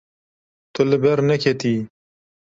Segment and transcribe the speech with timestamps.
[0.73, 1.81] Tu li ber neketiyî.